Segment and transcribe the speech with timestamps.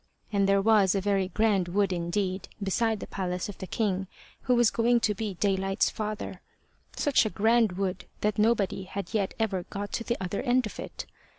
[0.33, 4.07] And there was a very grand wood indeed beside the palace of the king
[4.45, 6.41] who was going to be Daylight's father;
[6.95, 10.79] such a grand wood, that nobody yet had ever got to the other end of
[10.79, 11.05] it.